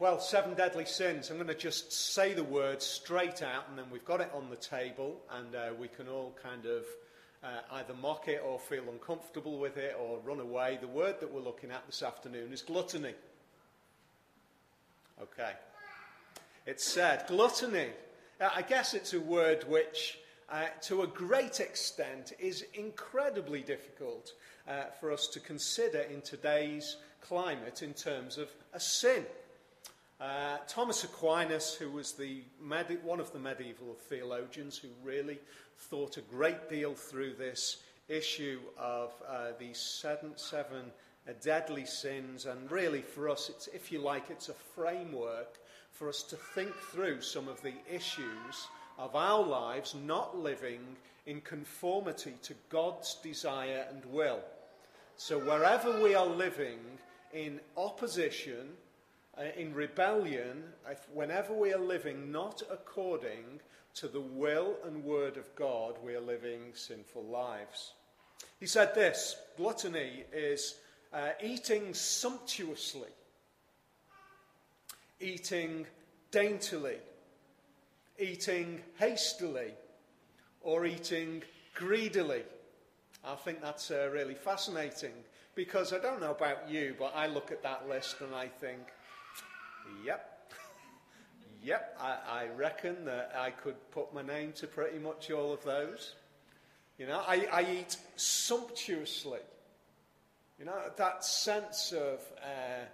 [0.00, 1.28] Well, seven deadly sins.
[1.28, 4.48] I'm going to just say the word straight out, and then we've got it on
[4.48, 6.84] the table, and uh, we can all kind of
[7.42, 10.78] uh, either mock it or feel uncomfortable with it or run away.
[10.80, 13.14] The word that we're looking at this afternoon is gluttony.
[15.20, 15.50] Okay.
[16.64, 17.88] It's said gluttony.
[18.40, 24.34] Uh, I guess it's a word which, uh, to a great extent, is incredibly difficult
[24.68, 29.26] uh, for us to consider in today's climate in terms of a sin.
[30.20, 32.42] Uh, Thomas Aquinas, who was the
[33.04, 35.38] one of the medieval theologians who really
[35.76, 37.76] thought a great deal through this
[38.08, 40.90] issue of uh, these seven, seven
[41.28, 45.58] uh, deadly sins, and really for us, it's, if you like, it's a framework
[45.92, 48.66] for us to think through some of the issues
[48.98, 50.80] of our lives not living
[51.26, 54.40] in conformity to God's desire and will.
[55.16, 56.80] So, wherever we are living
[57.32, 58.70] in opposition,
[59.38, 63.60] uh, in rebellion, if, whenever we are living not according
[63.94, 67.92] to the will and word of God, we are living sinful lives.
[68.60, 70.76] He said this gluttony is
[71.12, 73.08] uh, eating sumptuously,
[75.20, 75.86] eating
[76.30, 76.98] daintily,
[78.18, 79.72] eating hastily,
[80.60, 81.42] or eating
[81.74, 82.42] greedily.
[83.24, 85.12] I think that's uh, really fascinating
[85.54, 88.80] because I don't know about you, but I look at that list and I think,
[90.04, 90.52] Yep.
[91.62, 95.64] yep, I, I reckon that I could put my name to pretty much all of
[95.64, 96.14] those.
[96.98, 99.40] You know, I, I eat sumptuously.
[100.58, 102.86] You know, that sense of uh,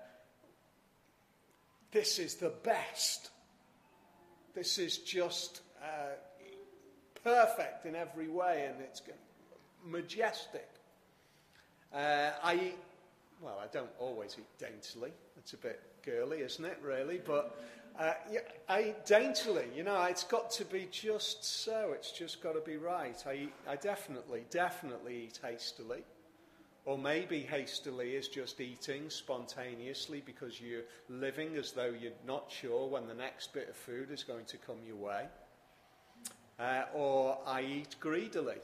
[1.90, 3.30] this is the best.
[4.54, 6.16] This is just uh,
[7.22, 9.00] perfect in every way and it's
[9.84, 10.68] majestic.
[11.92, 12.78] Uh, I eat,
[13.40, 15.12] well, I don't always eat daintily.
[15.38, 17.20] It's a bit girly, isn't it, really?
[17.24, 17.58] But
[17.98, 19.66] uh, yeah, I daintily.
[19.74, 21.92] You know, it's got to be just so.
[21.94, 23.22] It's just got to be right.
[23.26, 26.02] I, I definitely, definitely eat hastily.
[26.86, 32.86] Or maybe hastily is just eating spontaneously because you're living as though you're not sure
[32.86, 35.24] when the next bit of food is going to come your way.
[36.58, 38.58] Uh, or I eat greedily.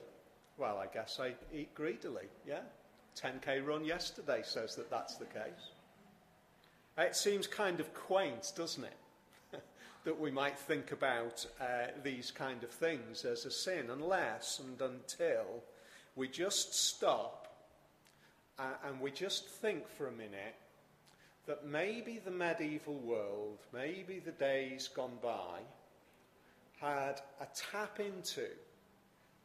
[0.58, 2.60] Well, I guess I eat greedily, yeah.
[3.16, 5.72] 10k run yesterday says that that's the case.
[6.98, 9.62] It seems kind of quaint, doesn't it?
[10.04, 14.80] that we might think about uh, these kind of things as a sin unless and
[14.80, 15.62] until
[16.16, 17.48] we just stop
[18.58, 20.54] uh, and we just think for a minute
[21.46, 25.60] that maybe the medieval world, maybe the days gone by,
[26.80, 28.46] had a tap into,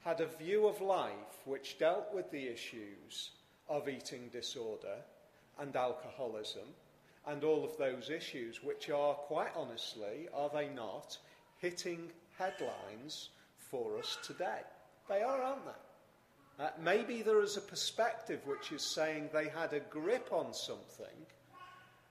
[0.03, 1.13] had a view of life
[1.45, 3.31] which dealt with the issues
[3.69, 4.97] of eating disorder
[5.59, 6.67] and alcoholism
[7.27, 11.17] and all of those issues, which are, quite honestly, are they not,
[11.59, 14.61] hitting headlines for us today?
[15.09, 16.63] They are, aren't they?
[16.63, 21.25] Uh, maybe there is a perspective which is saying they had a grip on something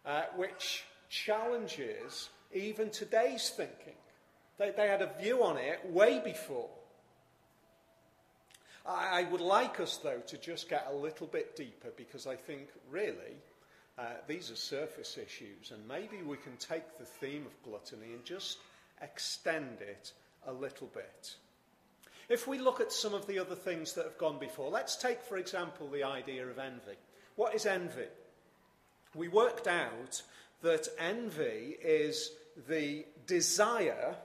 [0.04, 3.94] uh, which challenges even today's thinking.
[4.58, 6.68] They, they had a view on it way before.
[8.86, 12.36] I, I would like us, though, to just get a little bit deeper because I
[12.36, 13.36] think, really,
[13.98, 18.24] uh, these are surface issues, and maybe we can take the theme of gluttony and
[18.24, 18.58] just
[19.00, 20.12] extend it
[20.46, 21.36] a little bit.
[22.28, 25.22] If we look at some of the other things that have gone before, let's take,
[25.22, 26.96] for example, the idea of envy.
[27.36, 28.08] What is envy?
[29.14, 30.22] We worked out
[30.62, 32.30] that envy is
[32.68, 34.16] the desire,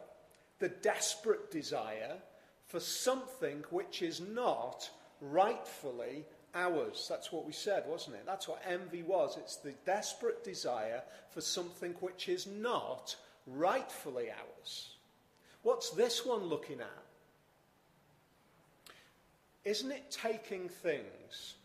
[0.60, 2.18] the desperate desire,
[2.66, 4.90] for something which is not
[5.22, 6.26] rightfully
[6.56, 7.08] ours.
[7.10, 8.26] That's what we said, wasn't it?
[8.26, 9.38] That's what envy was.
[9.38, 11.02] It's the desperate desire
[11.32, 13.16] for something which is not
[13.48, 14.96] rightfully ours.
[15.64, 17.04] What's this one looking at?
[19.66, 21.56] Isn't it taking things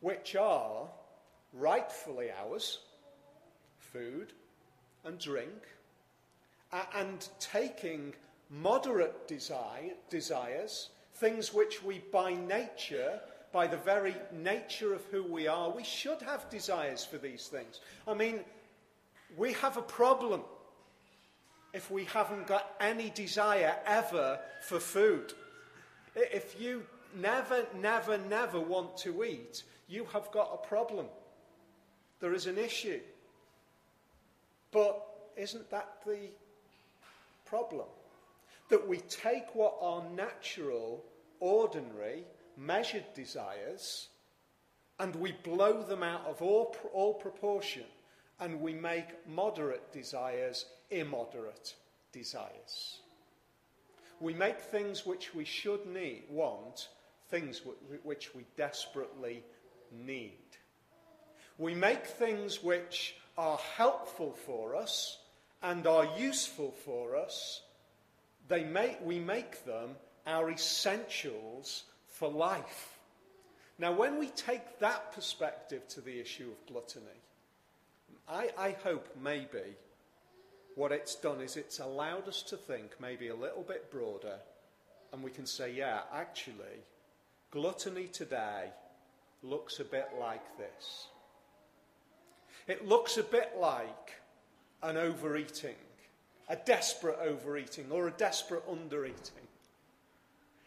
[0.00, 0.88] which are
[1.52, 2.80] rightfully ours,
[3.78, 4.32] food
[5.04, 5.66] and drink,
[6.94, 8.14] and taking
[8.50, 13.20] moderate desire, desires, things which we by nature
[13.52, 17.80] by the very nature of who we are, we should have desires for these things.
[18.06, 18.40] I mean,
[19.36, 20.42] we have a problem
[21.72, 25.32] if we haven't got any desire ever for food.
[26.14, 26.84] If you
[27.16, 31.06] never, never, never want to eat, you have got a problem.
[32.20, 33.00] There is an issue.
[34.70, 35.02] But
[35.36, 36.30] isn't that the
[37.46, 37.86] problem?
[38.68, 41.04] That we take what are natural,
[41.40, 42.24] ordinary,
[42.58, 44.08] measured desires
[44.98, 47.84] and we blow them out of all, all proportion
[48.40, 51.74] and we make moderate desires immoderate
[52.12, 53.00] desires.
[54.20, 56.88] We make things which we should need, want,
[57.30, 57.62] things
[58.02, 59.44] which we desperately
[59.92, 60.32] need.
[61.56, 65.18] We make things which are helpful for us
[65.62, 67.62] and are useful for us,
[68.48, 69.90] they make, we make them
[70.26, 71.84] our essentials
[72.18, 72.98] for life.
[73.78, 77.22] Now, when we take that perspective to the issue of gluttony,
[78.28, 79.76] I, I hope maybe
[80.74, 84.38] what it's done is it's allowed us to think maybe a little bit broader,
[85.12, 86.82] and we can say, yeah, actually,
[87.52, 88.70] gluttony today
[89.44, 91.06] looks a bit like this.
[92.66, 94.20] It looks a bit like
[94.82, 95.76] an overeating,
[96.48, 99.46] a desperate overeating, or a desperate undereating.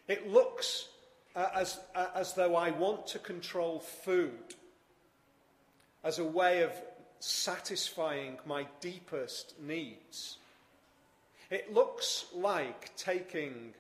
[0.07, 0.88] It looks
[1.35, 1.79] as,
[2.15, 4.55] as though I want to control food
[6.03, 6.71] as a way of
[7.19, 10.37] satisfying my deepest needs.
[11.49, 13.73] It looks like taking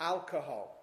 [0.00, 0.74] alcohol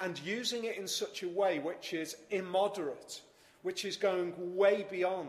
[0.00, 3.20] and using it in such a way which is immoderate,
[3.62, 5.28] which is going way beyond,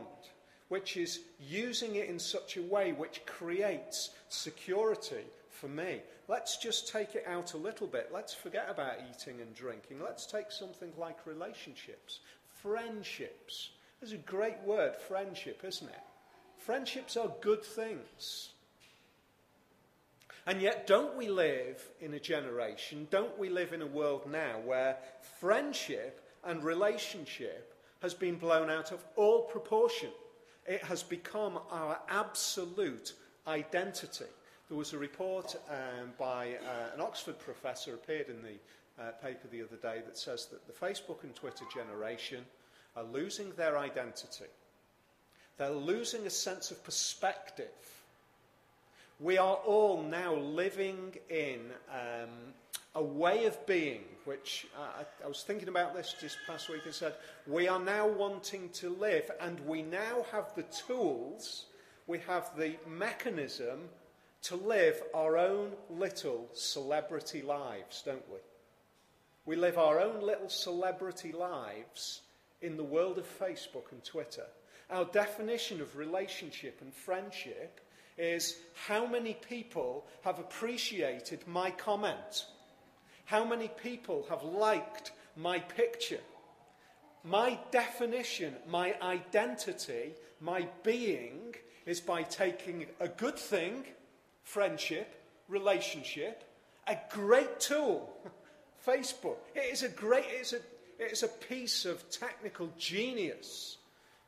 [0.69, 5.25] which is using it in such a way which creates security
[5.63, 6.01] for me.
[6.27, 8.09] Let's just take it out a little bit.
[8.13, 10.01] Let's forget about eating and drinking.
[10.03, 12.19] Let's take something like relationships,
[12.61, 13.69] friendships.
[14.01, 16.03] There's a great word, friendship, isn't it?
[16.57, 18.49] Friendships are good things.
[20.45, 24.59] And yet, don't we live in a generation, don't we live in a world now
[24.65, 24.97] where
[25.39, 30.09] friendship and relationship has been blown out of all proportion?
[30.67, 33.13] It has become our absolute
[33.47, 34.25] identity.
[34.69, 39.47] There was a report um, by uh, an Oxford professor appeared in the uh, paper
[39.51, 42.45] the other day that says that the Facebook and Twitter generation
[42.95, 44.45] are losing their identity.
[45.57, 47.67] They're losing a sense of perspective.
[49.19, 51.59] We are all now living in
[51.91, 52.29] um,
[52.95, 56.81] a way of being, which uh, I, I was thinking about this just past week
[56.85, 57.15] and said,
[57.47, 61.65] we are now wanting to live, and we now have the tools,
[62.07, 63.79] we have the mechanism
[64.43, 68.39] to live our own little celebrity lives, don't we?
[69.45, 72.21] We live our own little celebrity lives
[72.61, 74.45] in the world of Facebook and Twitter.
[74.89, 77.79] Our definition of relationship and friendship
[78.17, 78.57] is
[78.87, 82.45] how many people have appreciated my comment?
[83.25, 86.19] How many people have liked my picture?
[87.23, 91.55] My definition, my identity, my being
[91.85, 93.85] is by taking a good thing,
[94.43, 95.15] friendship,
[95.47, 96.43] relationship,
[96.87, 98.13] a great tool,
[98.87, 99.37] Facebook.
[99.55, 100.59] It is a great, it's a
[100.99, 103.77] it is a piece of technical genius.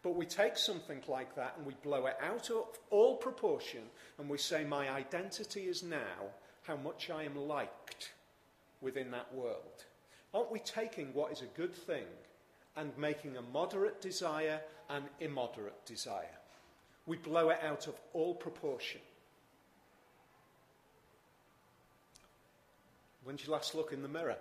[0.04, 3.82] But we take something like that and we blow it out of all proportion
[4.20, 6.30] and we say, My identity is now
[6.64, 8.12] how much I am liked
[8.82, 9.86] within that world.
[10.34, 12.06] Aren't we taking what is a good thing
[12.76, 14.60] and making a moderate desire
[14.90, 16.38] an immoderate desire?
[17.08, 19.02] We blow it out of all proportion.
[23.25, 24.38] When did you last look in the mirror?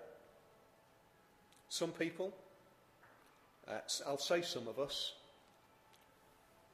[1.69, 2.33] Some people,
[3.67, 5.15] uh, I'll say some of us,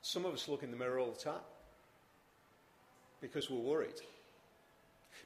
[0.03, 1.41] some of us look in the mirror all the time
[3.23, 4.01] because we're worried.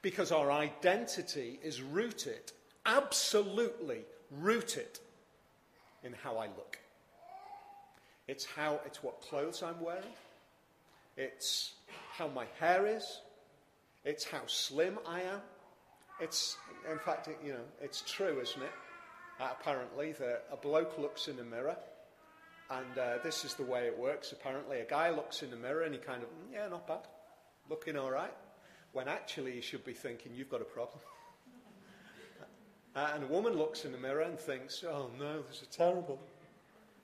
[0.02, 2.52] Because our identity is rooted,
[2.84, 4.98] absolutely rooted,
[6.04, 6.78] in how I look.
[8.28, 10.02] It's how it's what clothes I'm wearing.
[11.16, 11.72] It's
[12.12, 13.20] how my hair is.
[14.04, 15.40] It's how slim I am.
[16.20, 16.56] It's
[16.90, 18.72] in fact, you know, it's true, isn't it?
[19.40, 21.76] uh, apparently, that a bloke looks in a mirror,
[22.70, 24.32] and uh, this is the way it works.
[24.32, 27.06] Apparently, a guy looks in the mirror and he kind of, mm, yeah, not bad,
[27.68, 28.34] looking all right,
[28.92, 30.98] when actually he should be thinking, you've got a problem.
[32.96, 36.20] uh, and a woman looks in the mirror and thinks, oh no, this is terrible,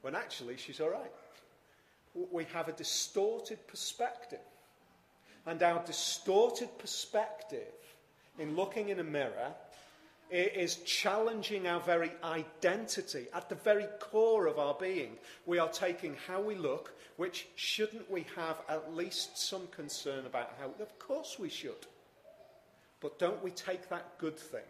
[0.03, 1.13] when actually she's all right.
[2.33, 4.41] We have a distorted perspective.
[5.47, 7.73] And our distorted perspective
[8.39, 9.70] in looking in a mirror it
[10.31, 15.17] is challenging our very identity at the very core of our being.
[15.47, 20.55] We are taking how we look, which shouldn't we have at least some concern about
[20.61, 20.71] how?
[20.81, 21.87] Of course we should.
[23.01, 24.61] But don't we take that good thing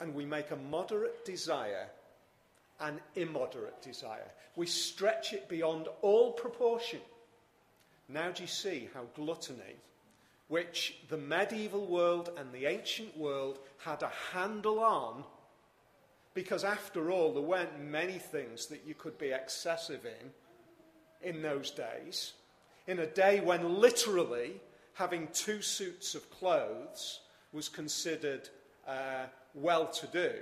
[0.00, 1.88] and we make a moderate desire
[2.80, 4.30] an immoderate desire?
[4.56, 7.00] We stretch it beyond all proportion.
[8.08, 9.76] Now do you see how gluttony
[10.50, 15.24] which the medieval world and the ancient world had a handle on,
[16.34, 20.30] because after all, there weren't many things that you could be excessive in
[21.22, 22.34] in those days.
[22.90, 24.60] in a day when literally
[24.94, 27.20] having two suits of clothes
[27.52, 28.48] was considered
[28.86, 30.32] uh, well to do,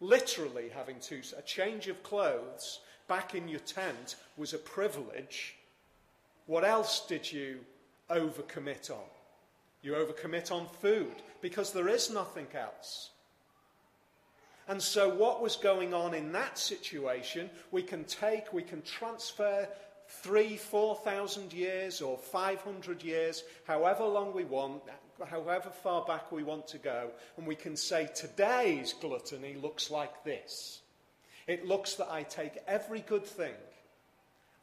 [0.00, 5.56] literally having two, a change of clothes back in your tent was a privilege.
[6.46, 7.60] What else did you
[8.10, 9.08] overcommit on?
[9.82, 13.10] You overcommit on food because there is nothing else.
[14.66, 19.66] And so, what was going on in that situation, we can take, we can transfer
[20.08, 24.82] three, four thousand years or 500 years, however long we want,
[25.26, 30.22] however far back we want to go, and we can say today's gluttony looks like
[30.24, 30.80] this.
[31.46, 33.54] It looks that I take every good thing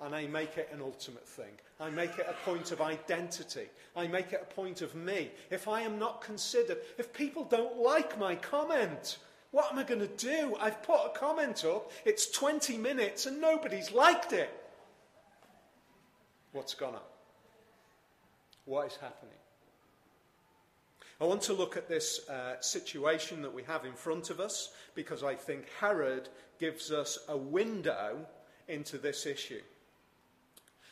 [0.02, 1.54] and I make it an ultimate thing.
[1.80, 3.68] I make it a point of identity.
[3.96, 5.32] I make it a point of me.
[5.50, 9.18] If I am not considered, if people don't like my comment,
[9.52, 10.56] what am I going to do?
[10.60, 14.50] I've put a comment up, it's 20 minutes, and nobody's liked it.
[16.52, 17.02] What's gone on?
[18.66, 19.32] What is happening?
[21.22, 24.72] I want to look at this uh, situation that we have in front of us
[24.96, 26.28] because I think Herod
[26.60, 28.25] gives us a window
[28.68, 29.62] into this issue.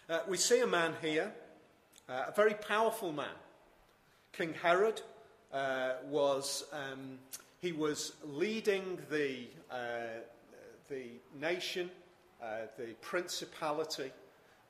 [0.09, 1.31] Uh, we see a man here,
[2.09, 3.35] uh, a very powerful man.
[4.33, 5.01] King Herod
[5.53, 7.19] uh, was, um,
[7.61, 10.19] he was leading the, uh,
[10.89, 11.05] the
[11.39, 11.89] nation,
[12.43, 14.11] uh, the principality,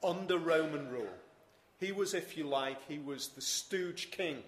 [0.03, 1.17] under Roman rule.
[1.79, 4.43] He was, if you like, he was the stooge king.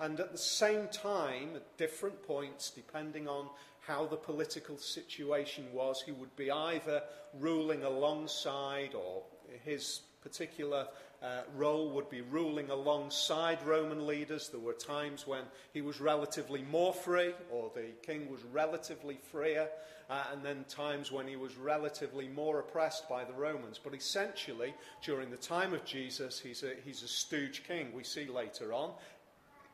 [0.00, 3.46] And at the same time, at different points, depending on
[3.86, 7.02] how the political situation was, he would be either
[7.38, 9.22] ruling alongside or
[9.64, 10.86] his particular
[11.22, 14.48] uh, role would be ruling alongside Roman leaders.
[14.48, 15.42] There were times when
[15.72, 19.68] he was relatively more free, or the king was relatively freer,
[20.10, 23.78] uh, and then times when he was relatively more oppressed by the Romans.
[23.82, 27.92] But essentially, during the time of Jesus, he's a, he's a stooge king.
[27.94, 28.90] We see later on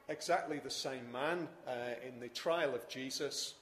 [0.08, 1.73] exactly the same man uh,
[2.06, 3.54] in the trial of Jesus,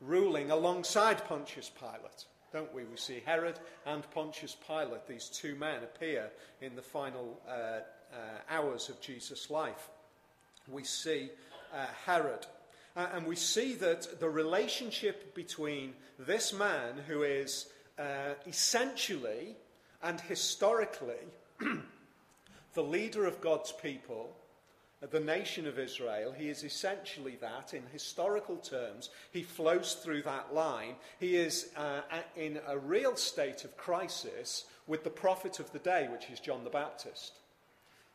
[0.00, 2.84] ruling alongside Pontius Pilate don't we?
[2.84, 6.30] We see Herod and Pontius Pilate, these two men, appear
[6.60, 7.80] in the final uh, uh,
[8.50, 9.88] hours of Jesus' life.
[10.68, 11.30] We see
[11.74, 12.46] uh, Herod.
[12.94, 17.66] Uh, and we see that the relationship between this man, who is
[17.98, 19.56] uh, essentially
[20.02, 21.24] and historically
[22.74, 24.36] the leader of God's people,
[25.10, 26.32] the nation of Israel.
[26.32, 29.10] He is essentially that in historical terms.
[29.32, 30.94] He flows through that line.
[31.18, 32.02] He is uh,
[32.36, 36.64] in a real state of crisis with the prophet of the day, which is John
[36.64, 37.32] the Baptist.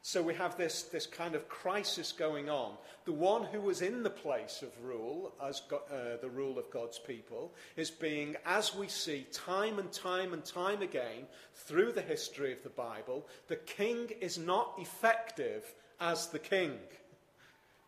[0.02, 2.78] So we have this, this kind of crisis going on.
[3.04, 6.72] The one who was in the place of rule, as God, uh, the rule of
[6.72, 12.02] God's people, is being, as we see time and time and time again through the
[12.02, 16.74] history of the Bible, the king is not effective as the king.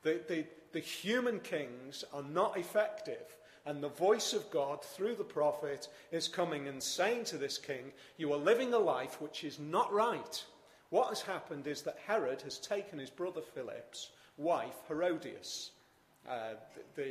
[0.03, 3.35] The, the, the human kings are not effective.
[3.65, 7.91] And the voice of God through the prophet is coming and saying to this king,
[8.17, 10.43] You are living a life which is not right.
[10.89, 15.71] What has happened is that Herod has taken his brother Philip's wife, Herodias.
[16.27, 16.53] Uh,
[16.95, 17.09] the, the,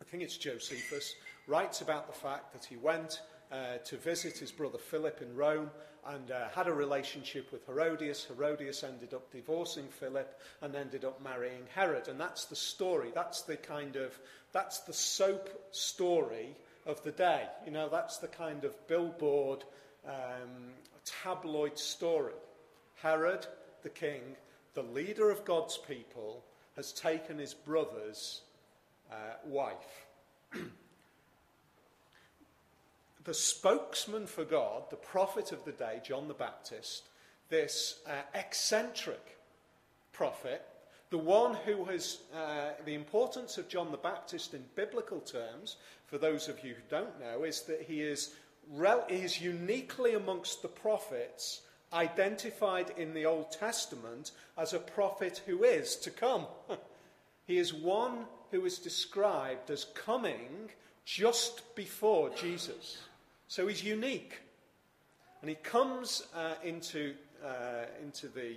[0.00, 1.14] I think it's Josephus,
[1.46, 5.70] writes about the fact that he went uh, to visit his brother Philip in Rome
[6.06, 8.24] and uh, had a relationship with Herodias.
[8.24, 12.08] Herodias ended up divorcing Philip and ended up marrying Herod.
[12.08, 13.10] And that's the story.
[13.14, 14.18] That's the kind of,
[14.52, 16.56] that's the soap story
[16.86, 17.44] of the day.
[17.64, 19.64] You know, that's the kind of billboard,
[20.06, 20.72] um,
[21.04, 22.34] tabloid story.
[22.96, 23.46] Herod,
[23.82, 24.22] the king,
[24.74, 26.44] the leader of God's people,
[26.76, 28.42] has taken his brother's
[29.10, 30.06] uh, wife.
[33.24, 37.04] the spokesman for God, the prophet of the day, John the Baptist,
[37.48, 39.38] this uh, eccentric
[40.12, 40.66] prophet,
[41.10, 45.76] the one who has uh, the importance of John the Baptist in biblical terms,
[46.06, 48.34] for those of you who don't know, is that he is,
[48.70, 51.62] rel- he is uniquely amongst the prophets
[51.92, 56.46] identified in the Old Testament as a prophet who is to come.
[57.46, 60.70] he is one who is described as coming
[61.04, 62.98] just before Jesus.
[63.48, 64.40] So he's unique.
[65.40, 68.54] And he comes uh, into, uh, into, the,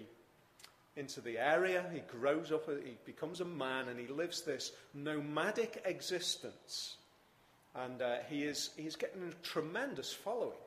[0.96, 5.82] into the area, he grows up, he becomes a man, and he lives this nomadic
[5.86, 6.98] existence.
[7.74, 10.58] And uh, he is he's getting a tremendous following.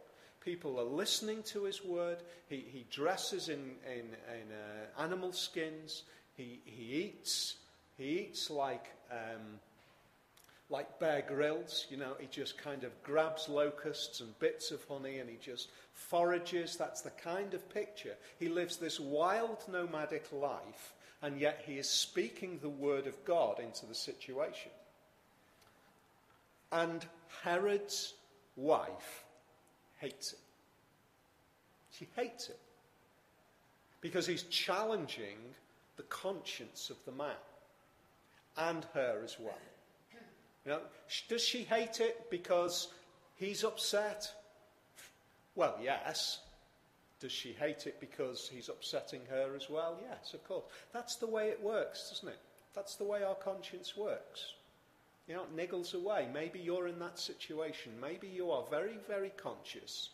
[0.45, 2.19] People are listening to his word.
[2.49, 6.03] He, he dresses in, in, in uh, animal skins.
[6.37, 7.57] He, he eats.
[7.97, 9.59] He eats like, um,
[10.71, 11.87] like Bear Grylls.
[11.91, 15.71] You know, he just kind of grabs locusts and bits of honey and he just
[15.93, 16.77] forages.
[16.77, 18.17] That's the kind of picture.
[18.39, 23.59] He lives this wild nomadic life and yet he is speaking the word of God
[23.61, 24.71] into the situation.
[26.71, 27.05] And
[27.43, 28.15] Herod's
[28.57, 29.25] wife
[29.97, 30.39] hates it.
[31.93, 32.61] She hates it
[34.01, 35.39] because he's challenging
[35.97, 37.35] the conscience of the man
[38.57, 39.55] and her as well.
[40.69, 40.81] Know,
[41.29, 42.89] does she hate it because
[43.37, 44.31] he's upset?
[45.55, 46.41] Well, yes.
[47.21, 49.99] Does she hate it because he's upsetting her as well?
[50.09, 50.65] Yes, of course.
[50.93, 52.39] That's the way it works, doesn't it?
[52.75, 54.53] That's the way our conscience works.
[55.27, 56.29] You know, it niggles away.
[56.33, 57.93] Maybe you're in that situation.
[58.01, 60.11] Maybe you are very, very conscious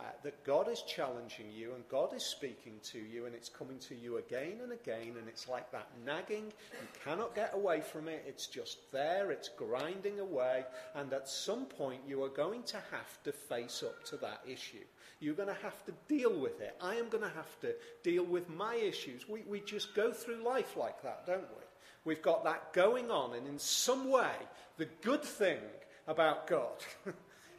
[0.00, 3.78] uh, that God is challenging you and God is speaking to you and it's coming
[3.80, 6.44] to you again and again and it's like that nagging.
[6.44, 8.24] You cannot get away from it.
[8.26, 9.30] It's just there.
[9.32, 10.64] It's grinding away.
[10.94, 14.84] And at some point you are going to have to face up to that issue.
[15.20, 16.76] You're going to have to deal with it.
[16.80, 17.74] I am going to have to
[18.04, 19.28] deal with my issues.
[19.28, 21.64] We, we just go through life like that, don't we?
[22.04, 23.34] We've got that going on.
[23.34, 24.30] And in some way,
[24.76, 25.58] the good thing
[26.06, 26.84] about God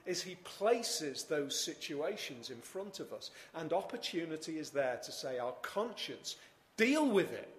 [0.06, 3.32] is he places those situations in front of us.
[3.56, 6.36] And opportunity is there to say, our conscience,
[6.77, 7.50] deal with it.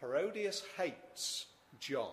[0.00, 1.46] Herodias hates
[1.80, 2.10] John.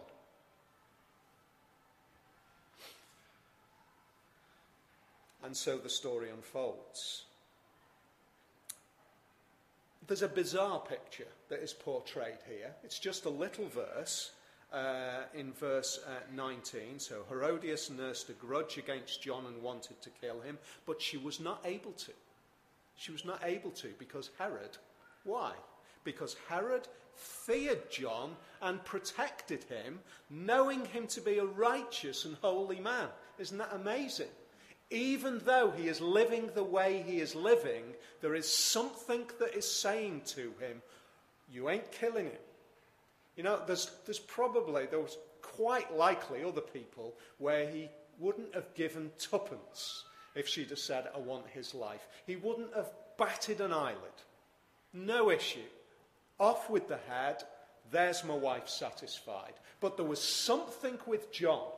[5.43, 7.23] And so the story unfolds.
[10.07, 12.73] There's a bizarre picture that is portrayed here.
[12.83, 14.31] It's just a little verse
[14.73, 16.99] uh, in verse uh, 19.
[16.99, 21.39] So Herodias nursed a grudge against John and wanted to kill him, but she was
[21.39, 22.11] not able to.
[22.95, 24.77] She was not able to because Herod,
[25.23, 25.53] why?
[26.03, 29.99] Because Herod feared John and protected him,
[30.29, 33.07] knowing him to be a righteous and holy man.
[33.37, 34.27] Isn't that amazing?
[34.91, 37.83] Even though he is living the way he is living,
[38.21, 40.81] there is something that is saying to him,
[41.51, 42.41] You ain't killing him.
[43.39, 47.87] You know, there's, there's probably, there was quite likely other people where he
[48.19, 50.03] wouldn't have given tuppence
[50.35, 52.05] if she'd have said, I want his life.
[52.27, 54.19] He wouldn't have batted an eyelid.
[54.91, 55.69] No issue.
[56.37, 57.43] Off with the head.
[57.89, 59.53] There's my wife satisfied.
[59.79, 61.71] But there was something with John.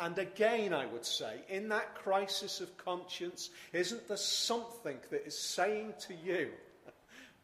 [0.00, 5.38] And again, I would say, in that crisis of conscience, isn't there something that is
[5.38, 6.48] saying to you,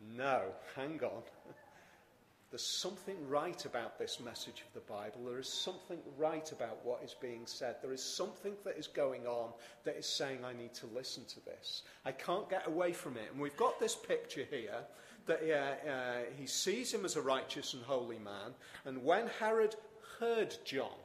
[0.17, 0.43] no,
[0.75, 1.23] hang on.
[2.51, 5.25] There's something right about this message of the Bible.
[5.27, 7.77] There is something right about what is being said.
[7.83, 9.51] There is something that is going on
[9.85, 11.83] that is saying, I need to listen to this.
[12.05, 13.31] I can't get away from it.
[13.33, 14.79] And we've got this picture here
[15.27, 18.55] that uh, uh, he sees him as a righteous and holy man.
[18.85, 19.75] And when Herod
[20.21, 20.97] heard John,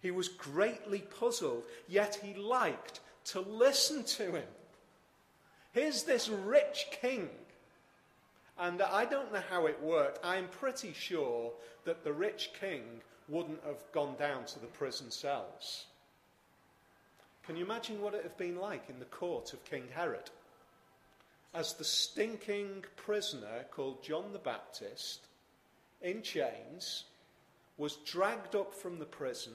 [0.00, 4.48] he was greatly puzzled, yet he liked to listen to him.
[5.72, 7.30] Here's this rich king
[8.58, 10.24] and I don't know how it worked.
[10.24, 11.52] I'm pretty sure
[11.84, 12.82] that the rich king
[13.28, 15.86] wouldn't have gone down to the prison cells.
[17.46, 20.30] Can you imagine what it would have been like in the court of King Herod?
[21.54, 25.26] As the stinking prisoner called John the Baptist,
[26.00, 27.04] in chains,
[27.76, 29.52] was dragged up from the prison,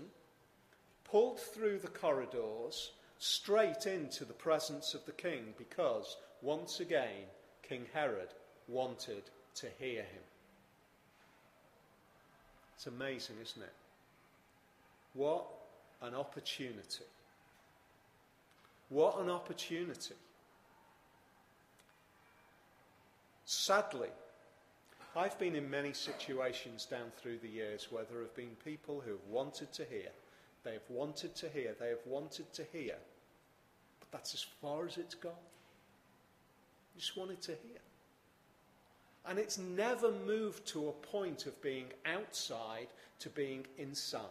[1.05, 7.25] pulled through the corridors, straight into the presence of the king, because once again,
[7.63, 8.33] King Herod
[8.67, 9.23] wanted
[9.55, 10.23] to hear him.
[12.75, 13.73] It's amazing, isn't it?
[15.13, 15.45] What
[16.01, 17.05] an opportunity.
[18.89, 20.15] What an opportunity.
[23.45, 24.09] Sadly,
[25.15, 29.11] I've been in many situations down through the years where there have been people who
[29.11, 30.09] have wanted to hear.
[30.63, 31.73] They have wanted to hear.
[31.79, 32.95] They have wanted to hear.
[33.99, 35.31] But that's as far as it's gone.
[36.97, 37.79] Just wanted to hear.
[39.27, 42.87] And it's never moved to a point of being outside
[43.19, 44.23] to being inside.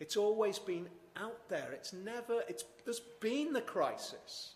[0.00, 1.70] It's always been out there.
[1.72, 4.54] It's never, it's, there's been the crisis,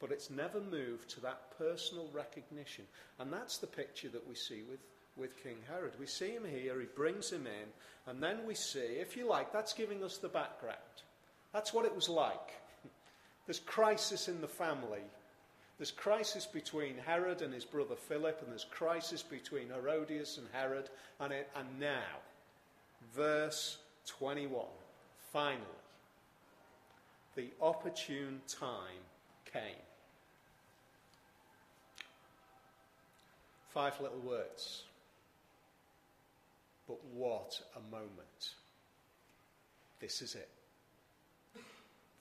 [0.00, 2.84] but it's never moved to that personal recognition.
[3.18, 4.80] And that's the picture that we see with,
[5.16, 5.92] with King Herod.
[5.98, 7.68] We see him here, he brings him in,
[8.10, 10.78] and then we see, if you like, that's giving us the background.
[11.52, 12.54] That's what it was like.
[13.46, 15.02] There's crisis in the family.
[15.78, 20.90] There's crisis between Herod and his brother Philip, and there's crisis between Herodias and Herod.
[21.18, 22.20] And, it, and now,
[23.14, 24.64] verse 21,
[25.32, 25.60] finally,
[27.34, 29.02] the opportune time
[29.52, 29.82] came.
[33.70, 34.84] Five little words.
[36.86, 38.54] But what a moment.
[40.00, 40.50] This is it.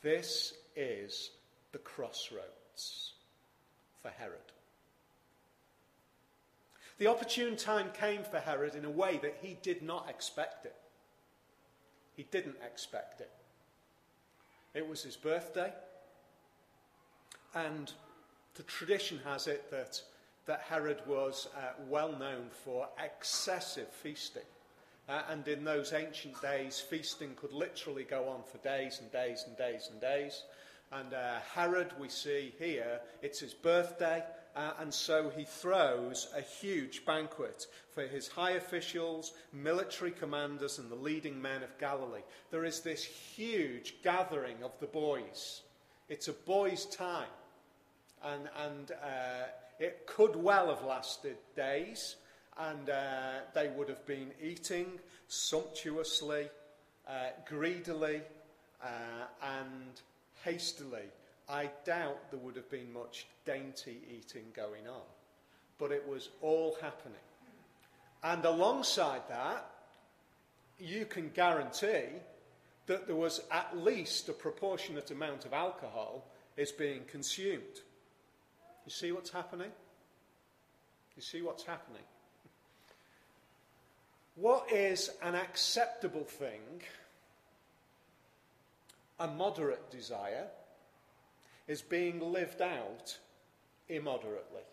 [0.01, 1.31] This is
[1.73, 3.13] the crossroads
[4.01, 4.39] for Herod.
[6.97, 10.75] The opportune time came for Herod in a way that he did not expect it.
[12.15, 13.31] He didn't expect it.
[14.73, 15.73] It was his birthday,
[17.55, 17.91] and
[18.55, 20.01] the tradition has it that,
[20.45, 24.43] that Herod was uh, well known for excessive feasting.
[25.09, 29.45] Uh, and in those ancient days, feasting could literally go on for days and days
[29.47, 30.43] and days and days.
[30.91, 34.23] And uh, Herod, we see here, it's his birthday,
[34.55, 40.91] uh, and so he throws a huge banquet for his high officials, military commanders, and
[40.91, 42.23] the leading men of Galilee.
[42.49, 45.61] There is this huge gathering of the boys.
[46.09, 47.29] It's a boys' time,
[48.21, 49.47] and, and uh,
[49.79, 52.17] it could well have lasted days,
[52.57, 54.99] and uh, they would have been eating
[55.29, 56.49] sumptuously,
[57.07, 58.21] uh, greedily,
[58.83, 58.87] uh,
[59.41, 60.01] and
[60.43, 61.09] hastily.
[61.49, 65.01] I doubt there would have been much dainty eating going on.
[65.77, 67.17] But it was all happening.
[68.23, 69.69] And alongside that,
[70.79, 72.05] you can guarantee
[72.87, 76.25] that there was at least a proportionate amount of alcohol
[76.57, 77.81] is being consumed.
[78.85, 79.71] You see what's happening?
[81.15, 82.01] You see what's happening?
[84.35, 86.81] What is an acceptable thing,
[89.21, 90.47] a moderate desire,
[91.67, 93.17] is being lived out
[93.87, 94.63] immoderately.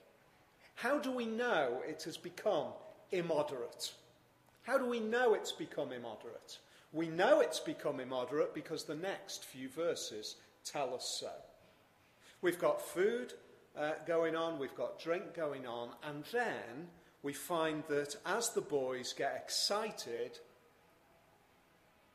[0.75, 2.69] How do we know it has become
[3.13, 3.93] immoderate?
[4.63, 6.59] How do we know it's become immoderate?
[6.93, 11.33] We know it's become immoderate because the next few verses tell us so.
[12.41, 13.35] We've got food
[13.77, 16.89] uh, going on, we've got drink going on, and then
[17.23, 20.39] we find that as the boys get excited,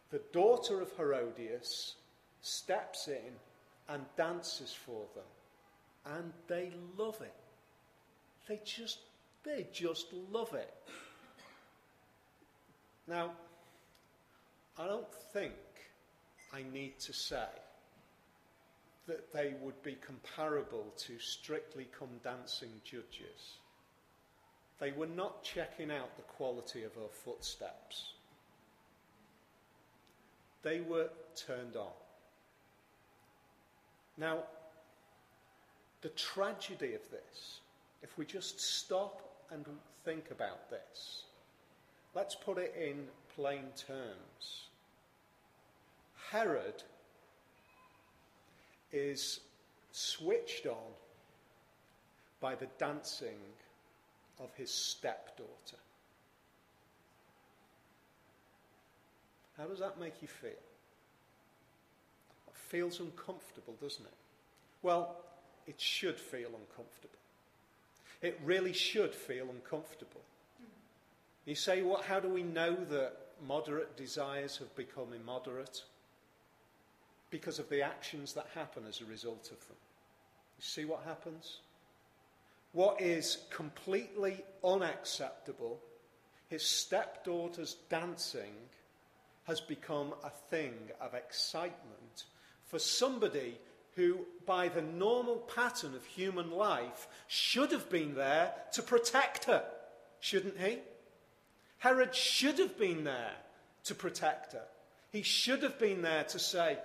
[0.09, 1.95] the daughter of Herodias
[2.43, 3.33] steps in
[3.89, 6.15] and dances for them.
[6.17, 7.33] And they love it.
[8.47, 8.99] They just,
[9.43, 10.73] they just love it.
[13.07, 13.31] Now,
[14.77, 15.53] I don't think
[16.53, 17.47] I need to say
[19.07, 23.57] that they would be comparable to strictly come dancing judges.
[24.79, 28.13] They were not checking out the quality of her footsteps.
[30.61, 31.91] They were turned on.
[34.17, 34.39] Now,
[36.01, 37.59] the tragedy of this,
[38.01, 39.21] if we just stop
[39.51, 39.65] and
[40.03, 41.23] think about this,
[42.13, 44.67] let's put it in plain terms.
[46.29, 46.83] Herod
[48.91, 49.39] is
[49.91, 50.91] switched on
[52.39, 53.39] by the dancing
[54.39, 55.77] of his stepdaughter.
[59.57, 60.51] How does that make you feel?
[62.73, 64.13] Feels uncomfortable, doesn't it?
[64.81, 65.15] Well,
[65.67, 67.19] it should feel uncomfortable.
[68.23, 70.21] It really should feel uncomfortable.
[71.45, 73.13] You say, well, how do we know that
[73.45, 75.83] moderate desires have become immoderate?
[77.29, 79.77] Because of the actions that happen as a result of them.
[80.57, 81.59] You see what happens?
[82.71, 85.79] What is completely unacceptable,
[86.49, 88.55] his stepdaughter's dancing,
[89.43, 92.02] has become a thing of excitement
[92.73, 93.59] for somebody
[93.95, 99.63] who, by the normal pattern of human life, should have been there to protect her,
[100.19, 100.79] shouldn't he?
[101.77, 103.33] Herod should have been there
[103.83, 104.63] to protect her.
[105.11, 106.79] He should have been there to say,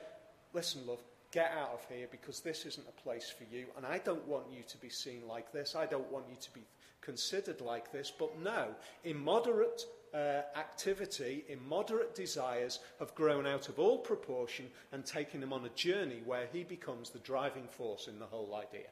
[0.53, 3.96] Listen, love, get out of here because this isn't a place for you, and I
[3.96, 5.74] don't want you to be seen like this.
[5.74, 6.66] I don't want you to be
[7.01, 8.12] considered like this.
[8.18, 8.66] But no,
[9.05, 15.64] immoderate uh, activity, immoderate desires have grown out of all proportion and taken him on
[15.64, 18.88] a journey where he becomes the driving force in the whole idea.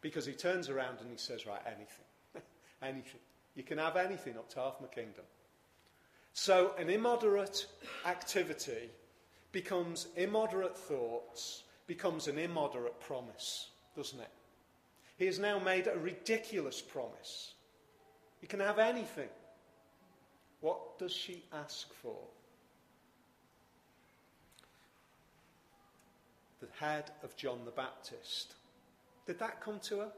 [0.00, 2.42] Because he turns around and he says, Right, anything.
[2.82, 3.20] anything.
[3.54, 5.24] You can have anything up to half my kingdom.
[6.32, 7.66] So, an immoderate
[8.06, 8.90] activity
[9.52, 14.30] becomes immoderate thoughts, becomes an immoderate promise, doesn't it?
[15.16, 17.54] He has now made a ridiculous promise.
[18.40, 19.28] You can have anything.
[20.60, 22.18] What does she ask for?
[26.60, 28.54] The head of John the Baptist.
[29.26, 30.12] Did that come to her?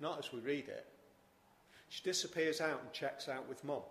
[0.00, 0.86] Not as we read it.
[1.88, 3.82] She disappears out and checks out with mum.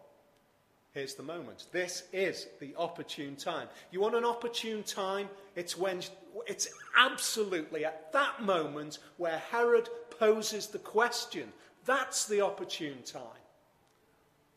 [0.94, 1.66] Here's the moment.
[1.72, 3.68] This is the opportune time.
[3.92, 5.30] You want an opportune time?
[5.56, 6.02] It's when
[6.46, 11.52] it's absolutely at that moment where Herod poses the question.
[11.86, 13.43] That's the opportune time.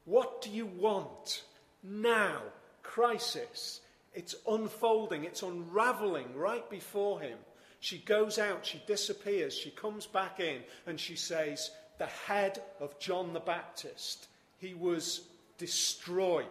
[0.06, 1.42] What do you want?
[1.82, 2.40] Now,
[2.82, 3.80] crisis.
[4.14, 7.36] It's unfolding, it's unraveling right before him.
[7.80, 12.98] She goes out, she disappears, she comes back in, and she says, The head of
[12.98, 15.20] John the Baptist, he was
[15.58, 16.46] destroyed.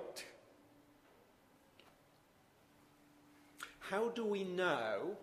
[3.79, 5.17] How do we know?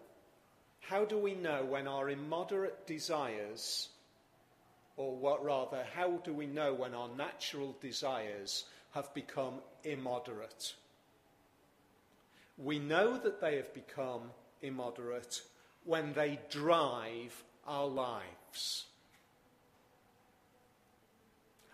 [0.81, 3.88] How do we know when our immoderate desires,
[4.96, 10.74] or what rather, how do we know when our natural desires have become immoderate?
[12.59, 15.42] We know that they have become immoderate
[15.85, 18.87] when they drive our lives.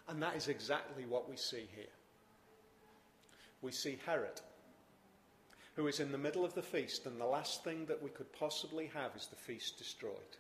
[0.08, 1.84] And that is exactly what we see here.
[3.60, 4.40] We see Herod,
[5.74, 8.32] who is in the middle of the feast, and the last thing that we could
[8.32, 10.36] possibly have is the feast destroyed.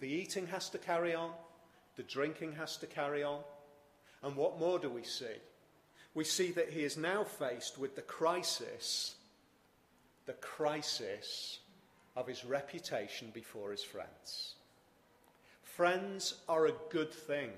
[0.00, 1.30] The eating has to carry on,
[1.96, 3.40] the drinking has to carry on.
[4.22, 5.36] And what more do we see?
[6.14, 9.14] we see that he is now faced with the crisis,
[10.26, 11.60] the crisis
[12.16, 14.54] of his reputation before his friends.
[15.62, 17.50] Friends are a good thing.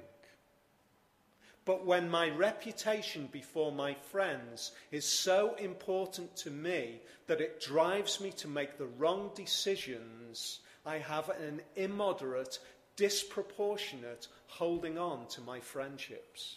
[1.64, 8.20] But when my reputation before my friends is so important to me that it drives
[8.20, 12.58] me to make the wrong decisions, I have an immoderate,
[12.96, 16.56] disproportionate holding on to my friendships.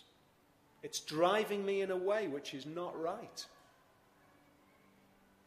[0.83, 3.45] It's driving me in a way which is not right.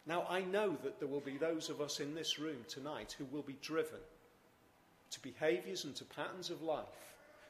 [0.05, 3.25] Now, I know that there will be those of us in this room tonight who
[3.25, 3.99] will be driven
[5.11, 6.85] to behaviours and to patterns of life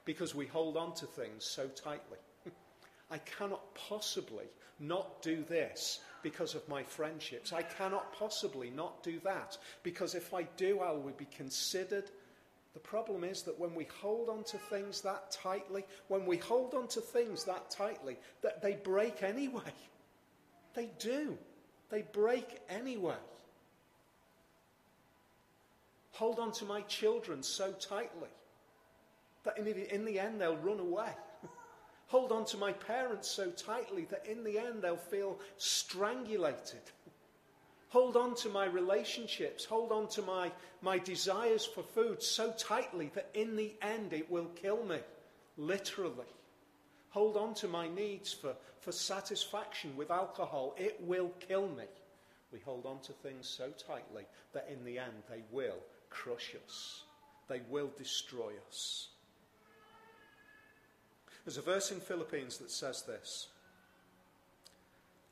[0.06, 2.18] because we hold on to things so tightly.
[3.12, 4.45] I cannot possibly
[4.80, 7.54] not do this because of my friendships.
[7.54, 12.10] I cannot possibly not do that because if I do, I will be considered
[12.74, 16.74] the problem is that when we hold on to things that tightly, when we hold
[16.74, 19.74] on to things that tightly, that they break anyway.
[20.76, 21.38] They do.
[21.89, 23.17] They break anyway.
[26.12, 28.30] Hold on to my children so tightly
[29.43, 31.12] that in the, in the end they'll run away.
[32.10, 36.82] Hold on to my parents so tightly that in the end they'll feel strangulated
[37.89, 43.12] hold on to my relationships, hold on to my, my desires for food so tightly
[43.13, 45.00] that in the end it will kill me,
[45.58, 46.26] literally.
[47.10, 51.86] Hold on to my needs for, for satisfaction with alcohol, it will kill me.
[52.54, 55.78] We hold on to things so tightly that in the end they will
[56.10, 57.04] crush us,
[57.48, 59.10] they will destroy us.
[61.50, 63.48] There's a verse in Philippians that says this.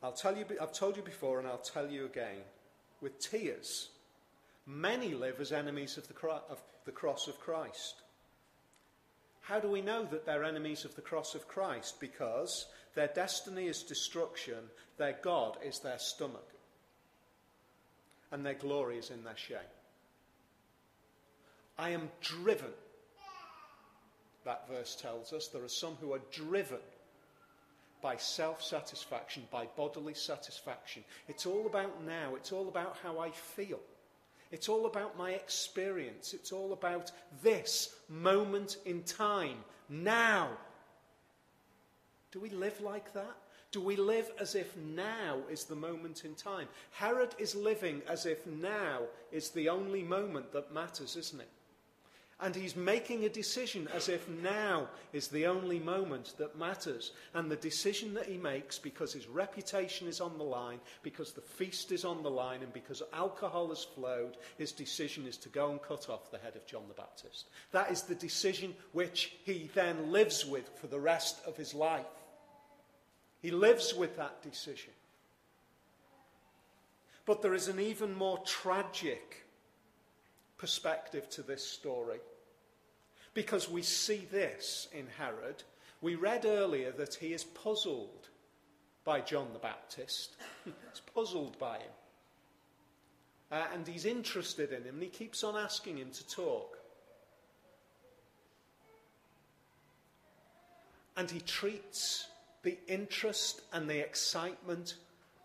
[0.01, 2.39] I'll tell you, I've told you before and I'll tell you again.
[3.01, 3.89] With tears,
[4.65, 6.15] many live as enemies of the,
[6.49, 8.01] of the cross of Christ.
[9.41, 11.99] How do we know that they're enemies of the cross of Christ?
[11.99, 16.49] Because their destiny is destruction, their God is their stomach,
[18.32, 19.60] and their glory is in their shame.
[21.77, 22.73] I am driven,
[24.47, 25.47] that verse tells us.
[25.47, 26.79] There are some who are driven
[28.01, 31.03] by self satisfaction, by bodily satisfaction.
[31.27, 32.36] It's all about now.
[32.36, 33.79] It's all about how I feel.
[34.51, 36.33] It's all about my experience.
[36.33, 37.12] It's all about
[37.43, 39.57] this moment in time,
[39.89, 40.49] now.
[42.31, 43.36] Do we live like that?
[43.71, 46.69] Do we live as if now is the moment in time?
[46.91, 49.01] Herod is living as if now
[49.33, 51.49] is the only moment that matters, isn't it?
[52.39, 57.12] And he's making a decision as if now is the only moment that matters.
[57.34, 61.41] And the decision that he makes, because his reputation is on the line, because the
[61.41, 65.71] feast is on the line, and because alcohol has flowed, his decision is to go
[65.71, 67.47] and cut off the head of John the Baptist.
[67.71, 72.06] That is the decision which he then lives with for the rest of his life.
[73.41, 74.93] He lives with that decision.
[77.26, 79.46] But there is an even more tragic
[80.57, 82.19] perspective to this story.
[83.33, 85.63] Because we see this in Herod.
[86.01, 88.29] We read earlier that he is puzzled
[89.03, 90.35] by John the Baptist.
[90.65, 91.91] he's puzzled by him.
[93.51, 96.77] Uh, and he's interested in him, and he keeps on asking him to talk.
[101.15, 102.27] And he treats
[102.63, 104.95] the interest and the excitement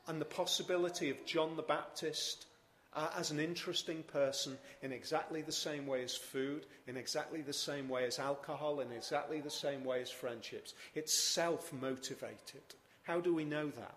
[0.08, 2.46] and the possibility of John the Baptist
[2.94, 7.52] Uh, as an interesting person in exactly the same way as food, in exactly the
[7.52, 10.74] same way as alcohol, in exactly the same way as friendships.
[10.94, 12.62] It's self motivated.
[13.04, 13.96] How do we know that?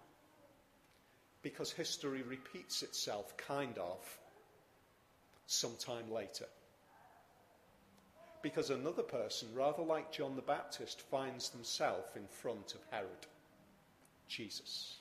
[1.41, 4.17] Because history repeats itself, kind of,
[5.45, 6.45] sometime later.
[8.41, 13.27] Because another person, rather like John the Baptist, finds themselves in front of Herod
[14.29, 14.97] Jesus.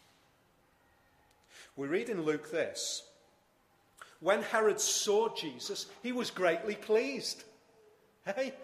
[1.76, 3.02] We read in Luke this
[4.24, 7.44] When Herod saw Jesus, he was greatly pleased.
[8.24, 8.54] Hey?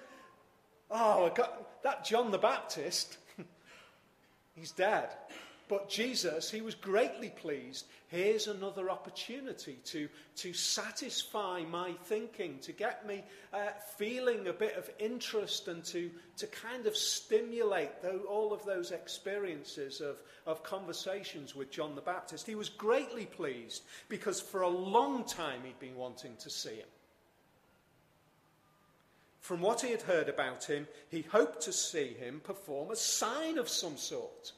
[0.90, 3.18] Oh, I got that John the Baptist.
[4.54, 5.10] he's dead.
[5.70, 7.86] But Jesus, he was greatly pleased.
[8.08, 14.74] Here's another opportunity to, to satisfy my thinking, to get me uh, feeling a bit
[14.74, 17.92] of interest and to, to kind of stimulate
[18.28, 22.48] all of those experiences of, of conversations with John the Baptist.
[22.48, 26.88] He was greatly pleased because for a long time he'd been wanting to see him.
[29.38, 33.56] From what he had heard about him, he hoped to see him perform a sign
[33.56, 34.50] of some sort.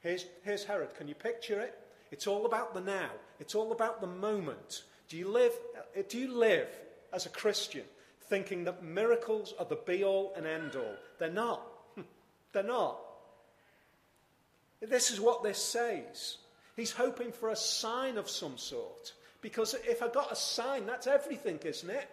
[0.00, 0.94] Here's, here's Herod.
[0.94, 1.78] Can you picture it?
[2.10, 3.10] It's all about the now.
[3.40, 4.84] It's all about the moment.
[5.08, 6.68] Do you live, uh, do you live
[7.12, 7.84] as a Christian
[8.22, 10.94] thinking that miracles are the be all and end all?
[11.18, 11.66] They're not.
[12.52, 12.98] They're not.
[14.80, 16.36] This is what this says.
[16.76, 19.12] He's hoping for a sign of some sort.
[19.40, 22.08] Because if I got a sign, that's everything, isn't it?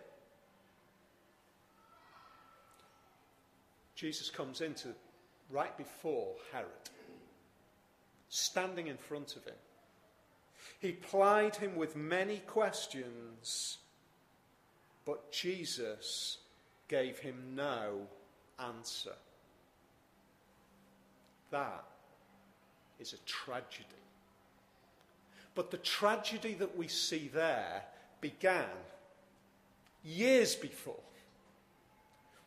[3.95, 4.89] Jesus comes into
[5.49, 6.69] right before Herod
[8.35, 9.55] standing in front of him.
[10.79, 13.77] He plied him with many questions,
[15.05, 16.39] but Jesus
[16.87, 18.07] gave him no
[18.59, 19.15] answer.
[21.51, 21.85] That
[22.99, 23.85] is a tragedy.
[25.53, 27.83] But the tragedy that we see there
[28.19, 28.67] began
[30.03, 30.99] years before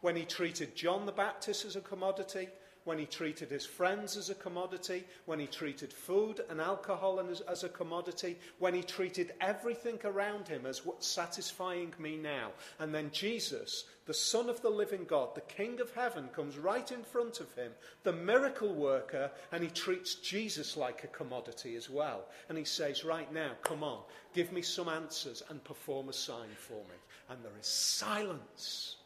[0.03, 2.49] when he treated John the Baptist as a commodity
[2.89, 7.63] when he treated his friends as a commodity, when he treated food and alcohol as,
[7.63, 12.49] a commodity, when he treated everything around him as what's satisfying me now.
[12.79, 16.91] And then Jesus, the Son of the living God, the King of heaven, comes right
[16.91, 17.73] in front of him,
[18.05, 22.25] the miracle worker, and he treats Jesus like a commodity as well.
[22.49, 24.01] And he says, Right now, come on,
[24.33, 26.97] give me some answers and perform a sign for me.
[27.29, 28.97] And there is silence.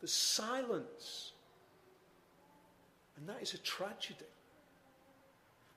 [0.00, 1.29] There's silence.
[3.20, 4.24] And that is a tragedy.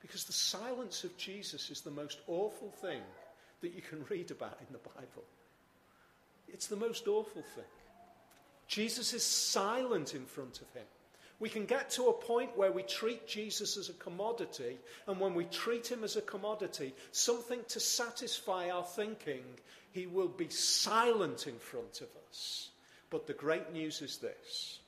[0.01, 3.01] Because the silence of Jesus is the most awful thing
[3.61, 5.23] that you can read about in the Bible.
[6.47, 7.63] It's the most awful thing.
[8.67, 10.85] Jesus is silent in front of him.
[11.39, 14.77] We can get to a point where we treat Jesus as a commodity,
[15.07, 19.43] and when we treat him as a commodity, something to satisfy our thinking,
[19.91, 22.69] he will be silent in front of us.
[23.09, 24.79] But the great news is this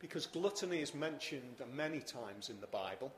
[0.00, 3.12] because gluttony is mentioned many times in the Bible.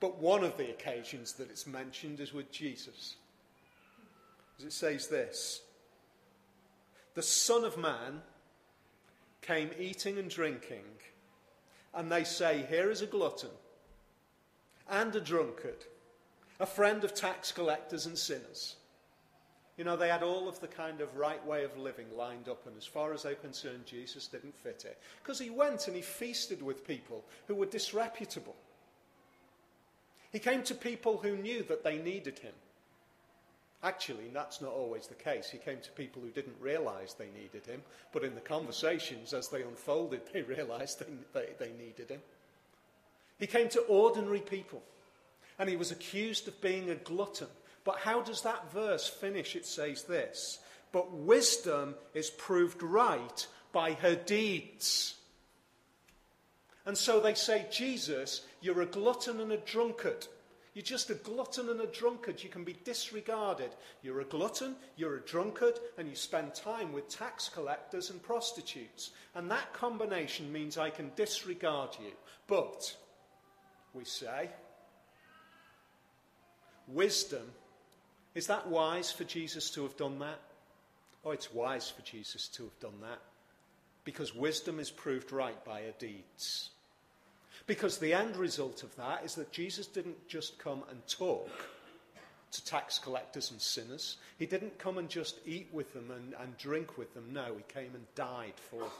[0.00, 3.16] But one of the occasions that it's mentioned is with Jesus.
[4.58, 5.62] As it says this
[7.14, 8.22] The Son of Man
[9.42, 10.84] came eating and drinking,
[11.92, 13.50] and they say, Here is a glutton
[14.88, 15.84] and a drunkard,
[16.58, 18.76] a friend of tax collectors and sinners.
[19.76, 22.66] You know, they had all of the kind of right way of living lined up,
[22.66, 24.98] and as far as they're concerned, Jesus didn't fit it.
[25.22, 28.54] Because he went and he feasted with people who were disreputable.
[30.30, 32.52] He came to people who knew that they needed him.
[33.82, 35.50] Actually, that's not always the case.
[35.50, 37.82] He came to people who didn't realize they needed him,
[38.12, 41.06] but in the conversations as they unfolded, they realized they,
[41.38, 42.20] they, they needed him.
[43.38, 44.82] He came to ordinary people,
[45.58, 47.48] and he was accused of being a glutton
[47.84, 49.54] but how does that verse finish?
[49.54, 50.58] It says this
[50.92, 55.16] But wisdom is proved right by her deeds.
[56.86, 60.26] And so they say, Jesus, you're a glutton and a drunkard.
[60.74, 62.42] You're just a glutton and a drunkard.
[62.42, 63.70] You can be disregarded.
[64.02, 69.10] You're a glutton, you're a drunkard, and you spend time with tax collectors and prostitutes.
[69.34, 72.10] And that combination means I can disregard you.
[72.48, 72.96] But,
[73.94, 74.50] we say,
[76.88, 77.52] wisdom
[78.34, 80.40] is that wise for Jesus to have done that?
[81.24, 83.20] Oh, it's wise for Jesus to have done that.
[84.04, 86.70] Because wisdom is proved right by her deeds.
[87.66, 91.48] Because the end result of that is that Jesus didn't just come and talk
[92.50, 94.18] to tax collectors and sinners.
[94.38, 97.30] He didn't come and just eat with them and, and drink with them.
[97.32, 98.90] No, he came and died for them.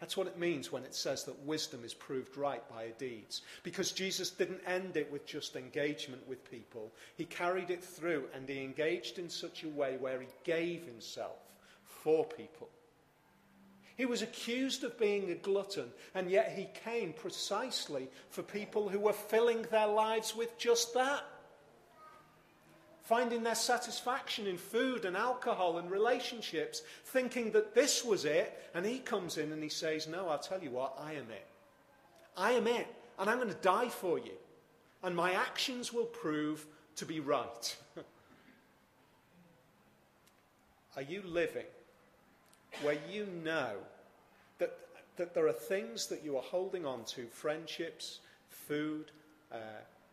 [0.00, 3.42] That's what it means when it says that wisdom is proved right by her deeds.
[3.64, 8.48] Because Jesus didn't end it with just engagement with people, he carried it through and
[8.48, 11.38] he engaged in such a way where he gave himself
[11.82, 12.68] for people.
[13.96, 19.00] He was accused of being a glutton, and yet he came precisely for people who
[19.00, 21.24] were filling their lives with just that
[23.08, 28.70] finding their satisfaction in food and alcohol and relationships, thinking that this was it.
[28.74, 31.46] And he comes in and he says, No, I'll tell you what, I am it.
[32.36, 32.86] I am it.
[33.18, 34.32] And I'm going to die for you.
[35.02, 37.76] and my actions will prove to be right.
[40.96, 41.66] Are you living
[42.82, 43.76] where you know
[44.58, 44.76] that,
[45.16, 48.18] that there are things that you are holding on to friendships,
[48.50, 49.12] food,
[49.52, 49.56] uh,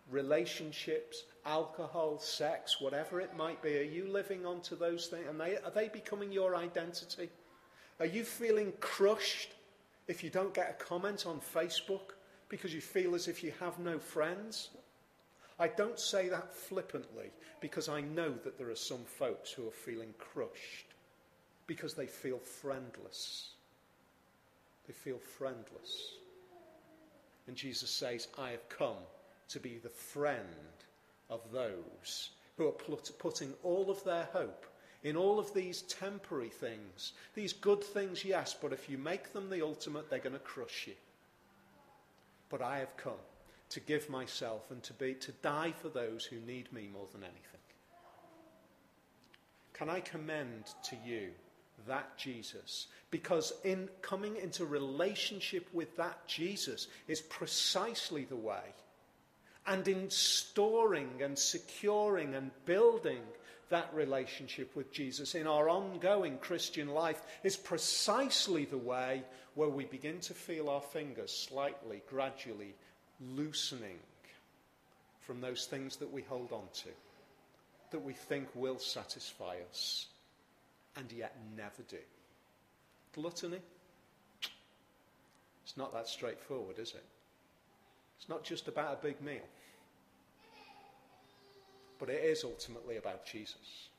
[0.10, 3.78] relationships, alcohol, sex, whatever it might be?
[3.78, 5.26] Are you living onto those things?
[5.30, 7.30] And they, are they becoming your identity?
[8.00, 9.54] Are you feeling crushed
[10.08, 12.14] if you don't get a comment on Facebook
[12.50, 14.70] because you feel as if you have no friends?
[15.58, 17.32] I don't say that flippantly
[17.62, 20.94] because I know that there are some folks who are feeling crushed
[21.68, 23.52] because they feel friendless.
[24.88, 26.16] They feel friendless.
[27.48, 28.98] And Jesus says, I have come
[29.50, 30.44] to be the friend
[31.30, 32.72] of those who are
[33.20, 34.66] putting all of their hope
[35.04, 37.14] in all of these temporary things.
[37.36, 40.88] These good things, yes, but if you make them the ultimate, they're going to crush
[40.88, 40.96] you.
[42.50, 43.14] But I have come
[43.70, 47.24] to give myself and to be to die for those who need me more than
[47.24, 47.42] anything.
[49.74, 51.30] Can I commend to you
[51.88, 52.88] that Jesus?
[53.12, 58.74] Because in coming into relationship with that Jesus is precisely the way.
[59.68, 63.22] And in storing and securing and building
[63.70, 69.24] that relationship with Jesus in our ongoing Christian life is precisely the way
[69.56, 72.76] where we begin to feel our fingers slightly, gradually
[73.36, 73.98] loosening
[75.22, 76.90] from those things that we hold on to,
[77.90, 80.08] that we think will satisfy us,
[80.96, 81.98] and yet never do.
[83.14, 83.60] Gluttony?
[85.64, 87.04] It's not that straightforward, is it?
[88.18, 89.48] It's not just about a big meal.
[92.00, 93.90] But it is ultimately about Jesus.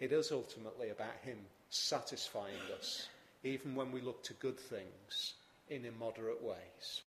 [0.00, 1.38] It is ultimately about Him
[1.70, 3.08] satisfying us,
[3.44, 5.34] even when we look to good things
[5.68, 7.02] in immoderate ways.